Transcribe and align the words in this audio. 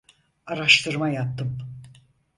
Araştırma 0.45 1.09
yaptım. 1.09 1.57